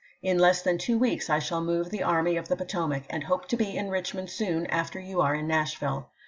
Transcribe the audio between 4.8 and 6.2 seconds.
you are in Nashville.